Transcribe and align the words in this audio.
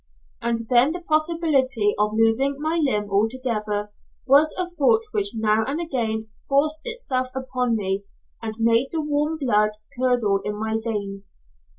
And 0.41 0.57
then 0.71 0.93
the 0.93 1.01
possibility 1.01 1.93
of 1.99 2.13
losing 2.15 2.57
my 2.59 2.77
limb 2.83 3.11
altogether 3.11 3.91
was 4.25 4.51
a 4.57 4.75
thought 4.75 5.03
which 5.11 5.35
now 5.35 5.63
and 5.65 5.79
again 5.79 6.27
forced 6.49 6.79
itself 6.85 7.27
upon 7.35 7.75
me 7.75 8.05
and 8.41 8.55
made 8.57 8.87
the 8.91 9.01
warm 9.03 9.37
blood 9.37 9.73
curdle 9.99 10.41
in 10.43 10.57
my 10.57 10.79
veins. 10.83 11.31